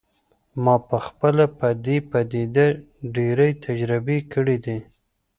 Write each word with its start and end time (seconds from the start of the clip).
ما 0.63 0.75
پخپله 0.89 1.45
په 1.59 1.67
دې 1.85 1.97
پدیده 2.09 2.67
ډیرې 3.15 3.49
تجربې 3.65 4.19
کړي 4.33 4.57
دي 4.65 4.77